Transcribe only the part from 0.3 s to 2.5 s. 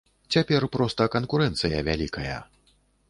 Цяпер проста канкурэнцыя вялікая.